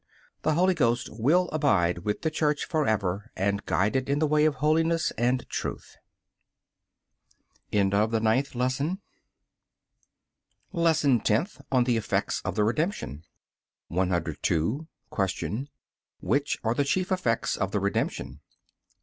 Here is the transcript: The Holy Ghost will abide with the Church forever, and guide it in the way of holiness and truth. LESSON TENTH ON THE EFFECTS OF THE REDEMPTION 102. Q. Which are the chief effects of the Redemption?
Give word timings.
The 0.41 0.55
Holy 0.55 0.73
Ghost 0.73 1.09
will 1.11 1.47
abide 1.49 1.99
with 1.99 2.23
the 2.23 2.31
Church 2.31 2.65
forever, 2.65 3.29
and 3.35 3.63
guide 3.67 3.95
it 3.95 4.09
in 4.09 4.17
the 4.17 4.25
way 4.25 4.45
of 4.45 4.55
holiness 4.55 5.11
and 5.15 5.47
truth. 5.47 5.95
LESSON 7.71 7.89
TENTH 11.19 11.61
ON 11.71 11.83
THE 11.83 11.97
EFFECTS 11.97 12.41
OF 12.43 12.55
THE 12.55 12.63
REDEMPTION 12.63 13.25
102. 13.89 14.87
Q. 15.13 15.67
Which 16.19 16.57
are 16.63 16.73
the 16.73 16.83
chief 16.83 17.11
effects 17.11 17.55
of 17.55 17.69
the 17.69 17.79
Redemption? 17.79 18.39